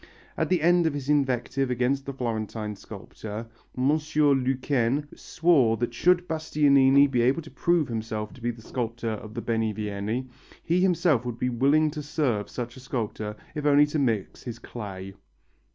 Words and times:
At 0.35 0.49
the 0.49 0.63
end 0.63 0.87
of 0.87 0.95
his 0.95 1.09
invective 1.09 1.69
against 1.69 2.07
the 2.07 2.13
Florentine 2.13 2.75
sculptor, 2.75 3.45
M. 3.77 3.89
Lequesne 3.99 5.07
swore 5.15 5.77
that 5.77 5.93
should 5.93 6.27
Bastianini 6.27 7.05
be 7.05 7.21
able 7.21 7.43
to 7.43 7.51
prove 7.51 7.87
himself 7.87 8.33
to 8.33 8.41
be 8.41 8.49
the 8.49 8.63
sculptor 8.63 9.11
of 9.11 9.35
the 9.35 9.43
Benivieni, 9.43 10.27
he 10.63 10.81
himself 10.81 11.23
would 11.23 11.37
be 11.37 11.49
willing 11.49 11.91
to 11.91 12.01
serve 12.01 12.49
such 12.49 12.75
a 12.77 12.79
sculptor, 12.79 13.35
if 13.53 13.63
only 13.63 13.85
to 13.85 13.99
mix 13.99 14.41
his 14.41 14.57
clay. 14.57 15.13